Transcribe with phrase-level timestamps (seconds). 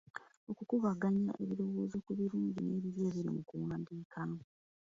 [0.51, 4.21] Okukubaganya ebirowoozo ku birungi n'ebibi ebiri mu kuwandiika